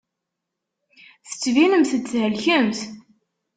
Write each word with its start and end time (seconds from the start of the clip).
Tettbinemt-d 1.27 2.05
thelkemt. 2.11 2.79